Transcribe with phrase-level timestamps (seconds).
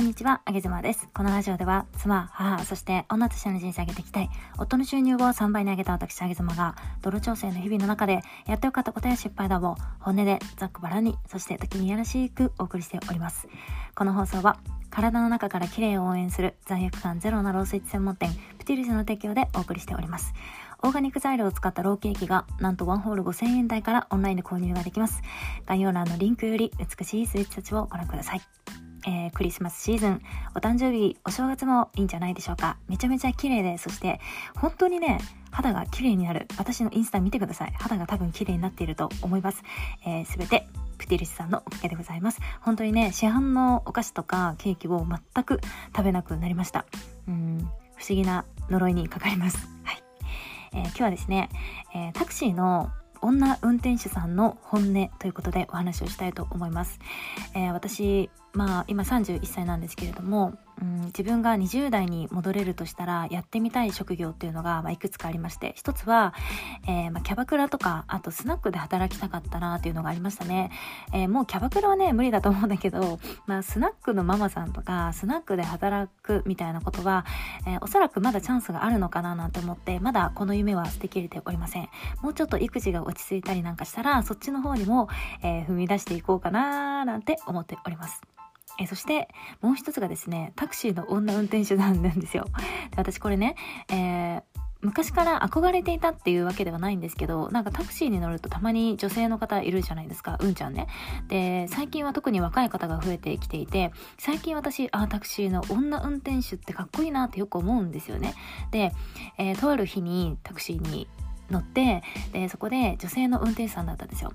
[0.00, 1.10] こんにちは、あげずまです。
[1.12, 13.46] このラジオでは、妻、母、そして女としての人生を上げていきたい、夫の収入を3倍に上げた私、あげずまが、泥調整の日々の中で、やってよかったことや失敗談を、本音でざっくばらに、そして時にやらしくお送りしております。
[13.94, 14.56] この放送は、
[14.88, 20.32] 体の中から綺麗を応援する罪悪感ゼロなロースイッチ専門店、プティリスの提供でお送りしております。
[20.82, 25.20] オーガニック材料を使ったローケーキが、なんとワンホール5000円台からオンラインで購入ができます。
[25.66, 28.40] 概要欄のリンクより美しいスイーツたちをご覧ください。
[29.06, 30.22] えー、クリスマスシーズン、
[30.54, 32.76] お誕生日、お正月もいいんじゃないでしょうか。
[32.88, 34.20] めちゃめちゃ綺麗で、そして
[34.56, 35.18] 本当にね、
[35.50, 36.46] 肌が綺麗になる。
[36.58, 37.72] 私のインスタ見てください。
[37.78, 39.58] 肌が多分綺麗になっていると思います。
[39.58, 39.64] す、
[40.06, 40.66] えー、べ、て
[40.98, 42.40] プティリスさんのおかげでございます。
[42.60, 45.60] 本当にね、市販のお菓子とかケーキを全く
[45.96, 46.84] 食べなくなりました。
[47.26, 47.58] うん、
[47.96, 49.68] 不思議な呪いにかかります。
[49.84, 50.02] はい。
[50.72, 51.48] えー、今日はですね、
[51.94, 52.90] えー、タクシーの
[53.22, 56.98] 女運転手さんの本音ということでお話をしたいと思います。
[57.54, 66.34] えー、私、まあ今31歳なんですけれども、うん、自分が20代に戻れるとしたらやってみたい職業っていうのが、まあ、いくつかありまして一つは、
[66.88, 70.70] えー、まあ、キャバクラとかあとスナックで働きたかったなっていうのがありましたね、
[71.12, 77.26] えー、もうキャバクラはね無理だと思うんだけど、まあ、スナックのママさんとかスナックで働くみたいなことは、
[77.66, 81.88] えー、おそらくまだチャンスがあるのかななんて思ってまだこの夢は捨てきれておりません。
[82.22, 85.08] もうちょっと育児が落ち着いたりなんかしたらそっちの方にも、
[85.42, 88.22] え踏み出していこうかななんて思っております。
[88.80, 89.28] えそして
[89.60, 92.44] もう一つがですねタクシーの女運転手なんですよ。
[92.90, 93.56] で私これね、
[93.90, 100.86] えー昔から憧れていたっていうわけではないんですけどなんかタクシーに乗るとたまに女性の方いるじゃないですかうんちゃんね。
[101.28, 108.34] で最近は特に若い方が増えてきていて最近私あタクシーの女運転手ってかっこいいなってよく思うんですよね。
[108.70, 108.92] で、
[109.36, 111.08] えー、とある日にタクシーに
[111.50, 114.32] 乗ってでそこで女性の運転手さんだったんですよ。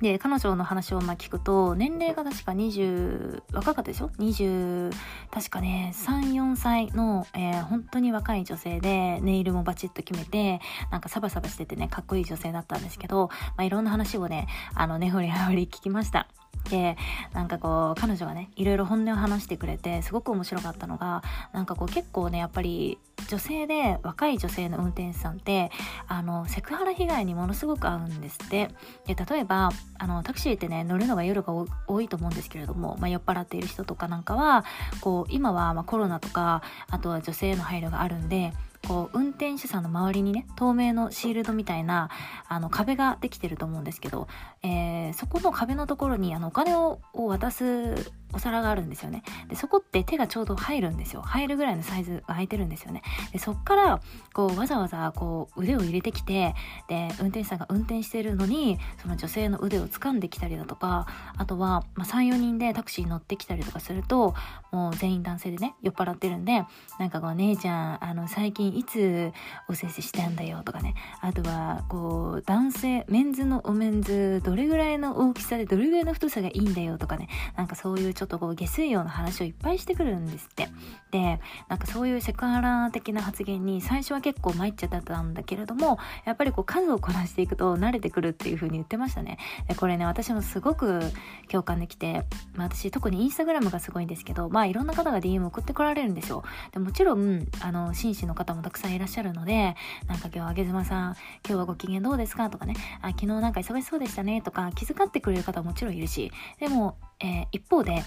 [0.00, 4.92] で、彼女の話をま聞くと、年齢が確か20、若かったでしょ ?20、
[5.30, 10.60] 確かね、3、4歳の、えー、本当に若い女性で、ネイルもバチッと決めて、
[10.90, 16.28] なんかサバサバしててね、かっこいい女性だったんですけど、まあ、いろんな話をね、あの、根掘り葉掘り聞きました。
[16.70, 16.96] で
[17.32, 21.22] なんかこう彼女がねいろいろ本音を話してくれてすごく面白かったのが
[21.52, 22.98] なんかこう結構ねやっぱり
[23.28, 25.70] 女性で若い女性の運転手さんって
[26.08, 28.68] あのセクハラ被害にものすごく合うんですって。
[29.06, 31.52] で例えばあのタクシーってね乗るのが夜が
[31.86, 34.64] 多いと思うんですけれども、まあ、酔っ払っている人とかなんかは
[35.00, 38.52] こう今はまコロナとかあとは女性への配慮があるんで
[38.86, 42.10] こう運転手さんの周りにね透明のシールドみたいな
[42.48, 44.28] あの壁ができてると思うんですけど、
[44.62, 49.22] えー、そこの壁のところにあのお金を渡すお皿があるんですよね。
[49.48, 51.22] でそこって手がちょうど入るんですよ。
[51.22, 53.02] 入るぐらいのサイズが空いてるんですよね。
[53.32, 54.00] でそっから
[54.32, 56.54] こうわざわざこう腕を入れてきて
[56.88, 61.06] で運転手さんが運転してるのにその女性の腕を掴んできたりだとか
[61.36, 64.34] あとは、まあ、34人でタクシーに乗ってきたりとかすると
[64.72, 66.64] もう全員男性でね酔っ払ってるんで
[66.98, 69.32] なんかこう姉ちゃんあの最近いつ
[69.68, 70.94] おせせしたんだよとかね。
[71.20, 77.28] あとはこう男性メンズのおメンズどれぐらいの大きさでどれぐらいの太さがいいんだよとかね。
[77.56, 80.68] なんかそういうちょっとょっとこう下水用の話をいっぱいしてくるんですって。
[81.10, 89.38] でなんかそういうセクハラ的な発言に最初は結構参っちゃったんだけれどもやっぱりこう数をこなしていくと慣れてくるっていう風に言ってましたね。
[89.68, 91.00] でこれね私もすごく
[91.48, 92.24] 共感できて、
[92.54, 96.42] まあ、私特にインスタグラムがすごいんですけどまあいろんな方が DM 送ってこられるんですよ。
[96.72, 99.76] でもちろんあの紳士の方もたくさんいらっしゃるので
[100.08, 102.74] なんか今日あげずまさん今日はご機嫌どうですかとかね。
[103.02, 106.30] あ昨日なんか忙しそうでしたねとか気遣ってくれる方ももちろんいるし。
[106.60, 108.02] でも、えー、一方で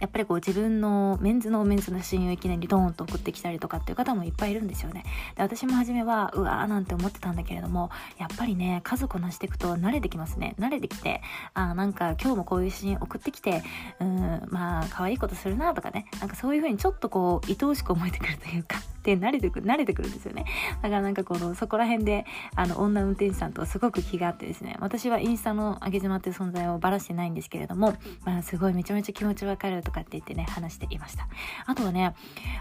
[0.00, 5.04] やっぱりこう自分のメンズのメンズの写真をいきなりドーンと送ってきたりとかっていう方もいっぱいいるんですよね。
[5.34, 10.56] で私も初めはうわーなんて思ってたんだけれどもやっぱりね数こなしていくと慣れてきますね。
[10.58, 11.22] 慣れてきて
[11.54, 13.62] あなんか今日もこういう写真送ってきて
[14.00, 18.76] うんまあ可愛いことするなとかねなんかそういう風にちょっとこう愛おしく思えてくるというか
[19.12, 20.46] って慣れてくる慣れてくるんですよね。
[20.82, 22.24] だからなんかこのそこら辺で
[22.56, 27.94] あの女運転手さんとすごく気があってですね私はインスタのあげ妻っていう存在をばらしてないんですけれども
[28.24, 31.28] まあすごいめちゃめちゃ気持ちわかるとかって言ってね話していました
[31.66, 32.14] あとはね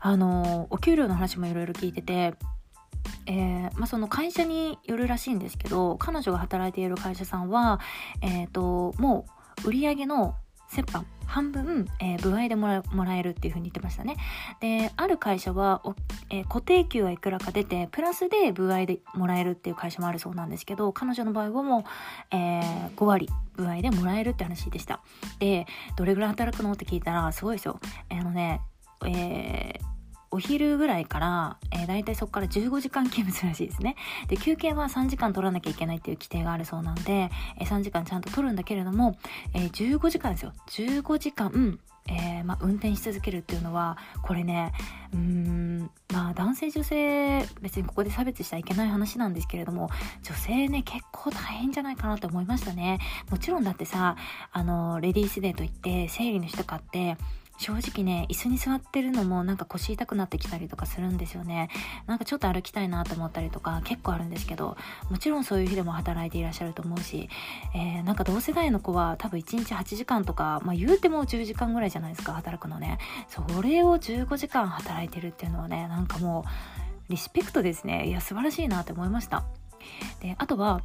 [0.00, 2.34] あのお給料の話もいろいろ聞いてて
[3.26, 7.80] えー、まあ、その会社によるらしいんですけど彼女が働いている会社さんは、
[8.20, 9.26] えーと、も
[9.64, 10.34] う売り上げの
[10.76, 12.66] 折半半分、えー、歩合でも
[13.04, 14.16] らえるっていうふうに言ってましたね。
[14.60, 15.82] である会社は
[16.28, 21.84] えー、固定給はいくらか出てプラスで歩合でもらえるっていう会社もあるそうなんですけど彼女の場合はもう、
[22.36, 25.00] えー、5割歩合でもらえるって話でした。
[25.38, 26.72] でどれぐらい働くの？
[26.72, 27.80] って聞いたらすごいですよ。
[28.10, 28.60] あのね
[29.06, 29.89] えー
[30.30, 33.96] お昼ぐらいから、えー、大体そこから15時間勤務するらしいですね。
[34.28, 39.16] で、休憩は3時間取らなきゃいけないっていう規定があるそうなんで、えー、3時間ちゃんと取るんだけれども、
[39.54, 40.52] えー、15時間ですよ。
[40.68, 41.78] 15時間、
[42.08, 44.72] えー、まあ、運転し続けるっていうのはこれね
[45.12, 49.90] うーんまあ男性女性別にここで差別しちゃいけない話なんですけれども
[50.22, 52.98] 女性ね結構大変じゃないかなって思いましたね
[53.30, 54.16] もちろんだってさ
[54.52, 57.16] あのレディースデーといって生理の日とかって
[57.60, 61.68] 正直ね、椅子に座ってるのもなんか腰痛くなってきたりとかするんですよね。
[62.06, 64.78] なんかちょっと歩きたいなと思ったりとか結構あるんですけど、
[65.10, 67.28] もちろんそういう日でも働いていらっしゃると思うし、
[67.74, 72.96] えー、なんか同世代の子は多分1日8時間とか、まあ言うても10時間ぐらいじゃないですか、働くのね。
[73.28, 76.46] それを15時間働いてるっていうのはね、なんかも
[77.08, 78.08] う、リスペクトですね。
[78.08, 79.44] いや、素晴らしいなって思いました。
[80.20, 80.80] で、あとは、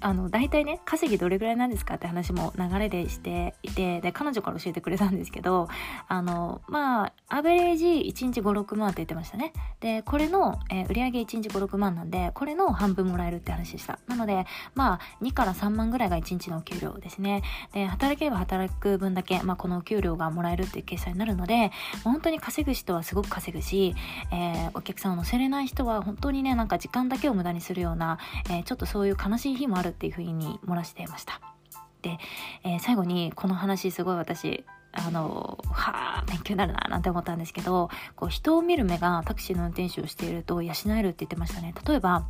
[0.00, 5.68] あの大体ね稼ぎどれぐらいなんですかって話も流れでしていてで彼女から教えてくれたんですけど
[6.08, 9.52] あのまあアベレージ1日56万って言ってましたね。
[9.80, 13.98] でこれの、えー、売上1日56万なんでこれの半分もらえるって話でした。
[14.08, 17.42] なのでまあ2から3万ぐらいが1日のお給料ですね。
[17.72, 21.70] で働けば働く分だけ、まあ、このお給料がもらえるっていう計算になるので
[22.02, 23.94] 本当に稼ぐ人はすごく稼ぐし、
[24.32, 28.18] えー、お客さんを乗せれない人は本当にねなんか時間だけを無駄にするような、
[28.50, 31.40] えー、ちょっとそういう悲しい日もあるっていうふうに漏らしていました。
[32.02, 32.18] で、
[32.64, 41.74] えー、最後にこの話すごい私あの、は勉強になるな、なんて思ったんですけど、こう、人を見る目がタクシーの運転手をしていると養えるって言ってましたね。
[41.86, 42.26] 例えば、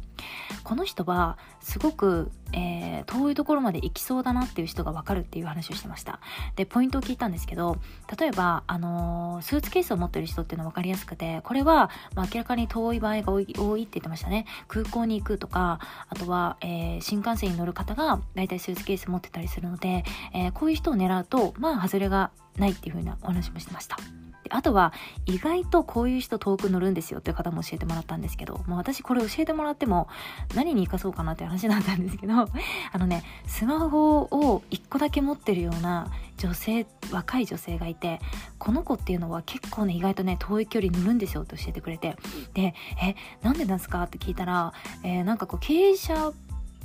[0.62, 6.20] この人は、すごく、えー、遠いところまで行きそうだなっていう人がわかるっていう話をしてました。
[6.56, 7.78] で、ポイントを聞いたんですけど、
[8.18, 14.46] 例えば、あのー、スーツケースを持ってる人っていうのは分かりやすくて、これは、まあ、明らかに遠い場合が多い多いって言ってましたね。
[14.68, 23.96] 空港に行くとか、あとは、えー、新幹線に乗る方が、大体スーツケース持ってたりするので、えこういう人を狙うと、まあ、外れがないっていう風なお話もしてました。
[24.44, 24.92] であとは
[25.24, 30.08] 意外とこういう人遠く乗るんですよっていう方も教えてもらったんですけど、もう私これ教えてもらっても
[30.54, 32.34] 何に生かそうかなって話だったんですけど、
[32.92, 38.20] あのね、スマホを1個だけ持ってるような女性、若い女性がいて、
[38.58, 42.16] この子っていうのは結構ね、意外とね、遠い距離乗るんですよって教えてくれて、
[42.52, 46.32] で、え、なんでなんですかって聞いたら、えー、なんかこう経営者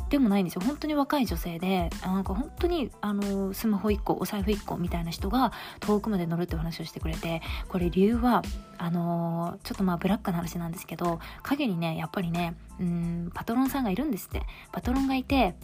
[0.10, 0.62] でもないんですよ。
[0.66, 8.42] 本当に若い女性でなんか本当にあのスマホ1個お財布1個みたいな人が遠くまで乗るって話をしてくれてこれ理由は
[8.78, 14.44] あのちょっとまあブラックな話なんですけど陰にねやっぱりねうんパトロンさんがいるんですって。
[14.72, 15.56] パトロンがいて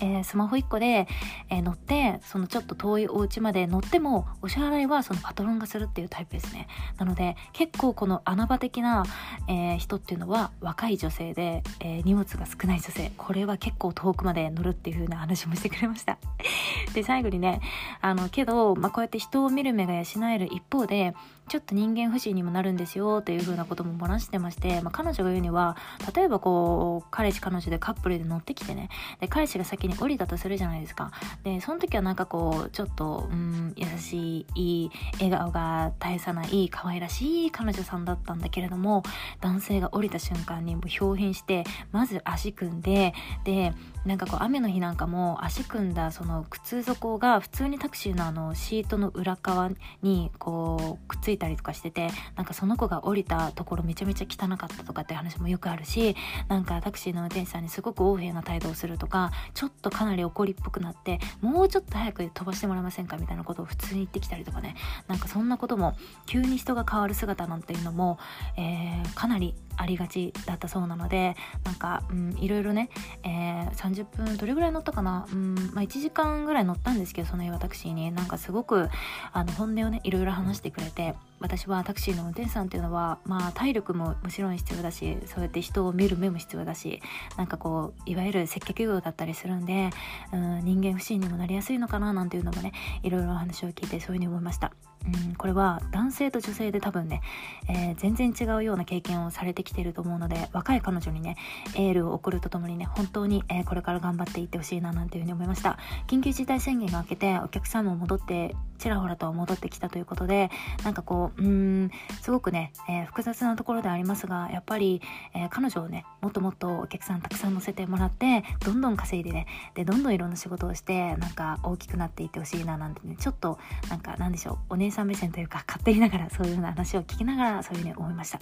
[0.00, 1.06] えー、スマホ1個で、
[1.50, 6.68] えー、乗ってそのちょっと遠いお家まで乗ってもお支払いはそのパトロンがするっていうタイプですね。
[6.98, 9.04] なので結構この穴場的な、
[9.48, 13.12] えー、人っていうのは若い女性で、え荷物が少ない女性。
[13.16, 16.18] これは結構遠くまで乗るっていう風な話もしてくれました。
[16.94, 17.60] で最後にね
[18.00, 21.14] あのけど、まあ、こうやって人を見る目が養える一方で
[21.48, 25.76] ちょっと人間不信にもなるんですよというふうなことも漏らしてまして、まあ、彼女が言うには
[26.14, 28.88] 例えばこう彼氏彼女でカップルで乗ってきてね。
[29.20, 31.10] で彼氏が先に降りたとするじゃないですか。
[31.42, 39.02] でその時はなんかこうちょっとうん優しいいい笑顔が絶えさない可愛らしい彼女さんだったんだけれども
[39.40, 43.14] 男性が降りた瞬間にもう表変してまず足組んで
[43.44, 43.72] で
[44.04, 49.70] なんかこう雨の日なんかも足組んだその靴底が普通にタクシーのあのシートの裏側
[50.02, 56.16] にこうくっついたりとかしててなんかその子が降りたところめちゃめちゃ汚かったとかって話もよくあるし
[56.48, 64.76] なんかタクシーの運転手さんにすごく横柄な態度をするとかちょっとかなり怒りっぽくなってもうちょっと早く飛ばしてもらえませんかみたいなことを普通に言ってきたりとかね。
[65.08, 68.18] なんかそんなことも急に人が変わる姿なんていうのも、
[68.56, 72.90] えー、かなりありがちだったそうなのでなんか、うん、いろいろね、
[73.22, 78.88] えー、30分どれぐらい乗ったかな、うんまあ、1時間ぐらい乗ったんですけどそのタクシーになんかすごく
[79.32, 87.02] あの本音をねいろいろ話してくれて私はタクシーの運転手さんっていうのは、まあ、体力ももちろん必要だしそうやって人を見る目も必要だし
[87.36, 89.90] なんかこういわゆる接客業だったりするんで、
[90.32, 94.72] うん、人間不信にもなりやすいのかななんていうのもねいろいろ話を聞いてそういうふうに思いました。
[95.06, 97.20] うん、これは男性と女性で多分ね、
[97.68, 101.36] えー、全然違うような経験をされてきてると思うので若い彼女にね
[101.74, 105.78] エールを送るとともにね本当に、えー、これから頑張っていってほしいななんていうふうに思いました。
[106.06, 110.50] 緊急事態宣言が明けてお客さんも戻ってちらほらと戻ってきたということで
[110.82, 115.00] なんかこううんすごくね、えー、複雑なところでありますがやっぱり、
[115.34, 123.58] え彼女をねもっともっとお客さんたくさん乗せてもらってどんどん稼いでねでどんどんいろんな仕事をしてなんか大きくなっていってほしいななんてねちょっと
[123.88, 128.40] なんかなんでしょうお姉さん目線というか、勝手にながらそういうような話を聞きながらそういうふうに思いました。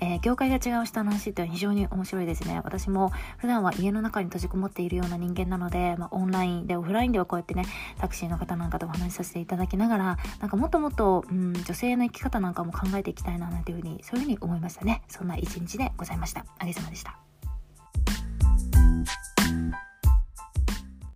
[0.00, 2.60] えー、業界が違う人の話って非常に面白いですね。
[2.64, 7.64] 私も普段は家の中に閉じこもっているような人間なので、まあ、オンラインでオフラインではこうやってね、
[7.98, 15.02] タクシーの方なんかとお話しさせていただきながら、なんかもっともっと、うん、女性の生き方なんかも考えていきたいななんていうふうに、そういうふうに思いましたね。
[15.08, 16.44] そんな一日でございました。
[16.58, 17.29] あげさまでした。